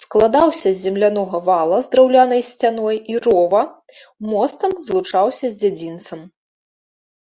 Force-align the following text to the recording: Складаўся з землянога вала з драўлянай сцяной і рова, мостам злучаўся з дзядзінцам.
Складаўся 0.00 0.68
з 0.74 0.78
землянога 0.86 1.36
вала 1.48 1.78
з 1.86 1.90
драўлянай 1.94 2.42
сцяной 2.50 2.96
і 3.14 3.16
рова, 3.28 3.62
мостам 4.34 4.70
злучаўся 4.90 5.46
з 5.54 5.60
дзядзінцам. 5.64 6.20